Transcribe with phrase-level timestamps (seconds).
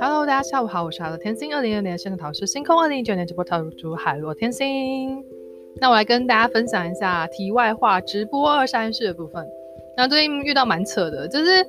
[0.00, 1.54] Hello，大家下午好，我是海洛天星。
[1.54, 5.24] 二零二零年生的桃是星空，二零一九年直播桃主海洛天星。
[5.80, 9.46] 那我来跟大家分享一下题外话，直播二三事的部分。
[9.96, 11.64] 那最近遇到蛮扯的，就是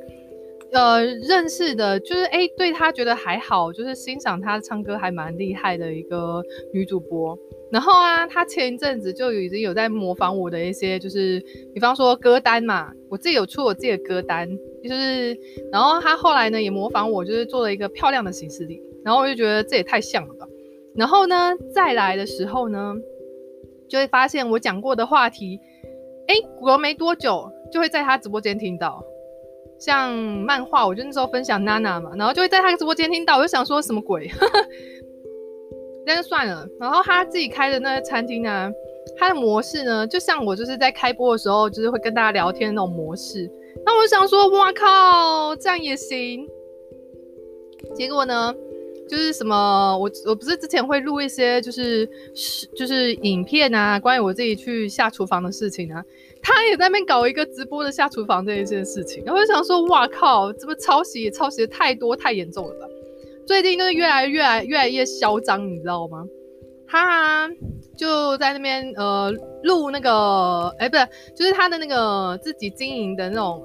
[0.73, 7.37] 呃认识的，就是哎对他觉得还好，就是欣赏他唱歌还蛮厉害的一个女主播。
[7.71, 14.47] 然后啊，他前一阵子就已经有在模仿我的一些，就是比方说歌单嘛，我自己有出我自己的歌单。
[14.83, 15.35] 就是，
[15.71, 20.45] 然后他后来呢也模仿我，就是做了一个漂亮的行事历，然后我就觉得这也太像了吧。
[20.93, 22.93] 然后呢，再来的时候呢，
[23.87, 25.57] 就会发现我讲过的话题，
[26.27, 29.01] 哎，过没多久就会在他直播间听到。
[29.83, 34.31] 像漫画，我就那时候分享娜娜嘛，然后就会在他直播间听到，我就想说什么鬼？
[36.07, 36.65] 那就算了。
[36.79, 38.71] 然后她自己开的那个餐厅呢，
[39.17, 43.49] 她的模式呢，就像我就是在开播的时候，就是会跟大家聊天那种模式。
[43.85, 46.47] 那我想说，哇靠，这样也行。
[47.93, 48.53] 结果呢，
[49.09, 56.03] 就是什么，我我不是之前会录一些，就是是就是影片啊，关于我自己去下厨房的事情啊。
[56.41, 59.23] 他也在那边搞一个直播的下厨房这一件事情。
[59.25, 62.87] 然后我就想说，哇靠，这不抄袭，抄袭的太多太严重了吧？
[63.45, 66.25] 最近就是越来越来越来越嚣张，你知道吗？
[66.87, 67.49] 他
[67.97, 69.31] 就在那边呃
[69.63, 73.63] 录那个，哎、不是，就是他的那个自己经营的那种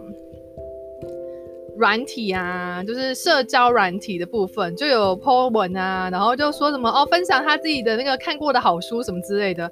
[1.79, 9.71] 软体啊，就是社交软体的部分，就有 po 文啊，然后就说什么哦，分享他自己的那个看过的好书什么之类的。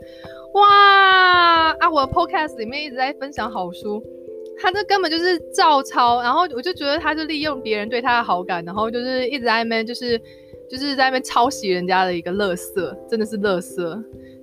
[0.55, 4.03] 哇啊，我的 podcast 里面一直在分享好书，
[4.59, 10.21] 他这根本就是照抄，然后我就觉得他就利用别人对他的好感，然后就是一直在那边就是。
[10.69, 13.97] 就是在那边抄袭人家的一个乐色，真的是乐色，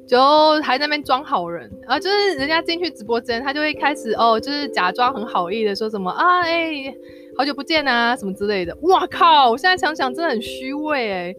[0.07, 0.17] 就
[0.61, 6.95] 还在那边装好人，然后就是人家进去直播间，他就会开始哦，就是假装很好意的说什么啊，哎、
[7.37, 8.75] 好久不见啊，什么之类的。
[8.83, 9.49] 哇靠！
[9.51, 11.33] 我现在想想真的很虚伪哎，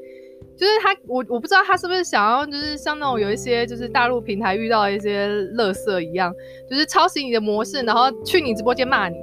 [0.57, 6.35] 就是他，我我不知道他是不是想要，就是像那种有一些就是大陆平台遇到一些垃圾一样，
[6.69, 9.17] 就是抄袭你的模式，然后去你直播间骂你，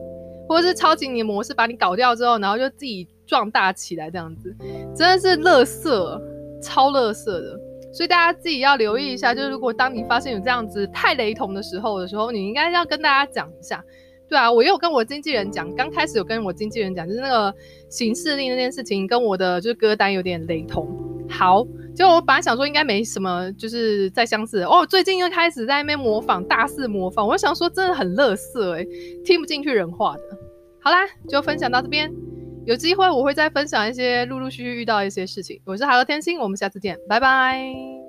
[0.47, 3.07] 或者是抄袭你的模式把你搞掉之后，然后就自己。
[3.27, 4.53] 壮大起来，这样子
[4.93, 6.21] 真的是垃圾，
[6.61, 7.57] 超垃圾的。
[7.93, 13.81] 所以大家自己要留意一下，就是如果当你发现有这样子太雷同的时候的时候，你应该要跟大家讲一下。
[14.31, 17.53] 对啊，我也有跟我经纪人讲，刚开始有跟我经纪人讲，就是那个
[17.89, 20.87] 行事令那件事情跟我的就是歌单有点雷同。
[21.29, 24.85] 好，结果我本来想说应该没什么，就是再相似哦。
[24.89, 28.87] 最近又开始在那边模仿，大肆模仿，我想说真的很乐色诶、
[29.25, 30.21] 听不进去人话的。
[30.79, 32.09] 好啦，就分享到这边。
[32.65, 35.59] 有机会我会再分享一些陆陆续续遇到一些事情。
[35.65, 38.00] 我是海洛天星，我们下次见，拜拜。